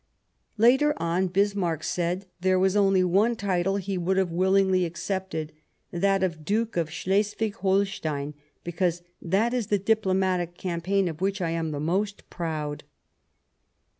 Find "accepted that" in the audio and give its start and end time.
4.83-6.23